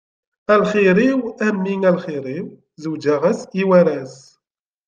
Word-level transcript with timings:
A 0.53 0.55
lxir-iw 0.61 1.21
a 1.45 1.47
mmi 1.55 1.75
a 1.89 1.91
lxir-iw, 1.95 2.45
zewǧeɣ-as 2.81 3.39
i 3.61 3.63
waras. 3.69 4.15